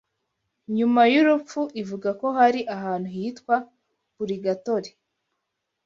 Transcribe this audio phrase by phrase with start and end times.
[0.75, 3.55] nyuma y’urupfu, ivuga ko hari ahantu hitwa
[4.15, 4.89] Purigatori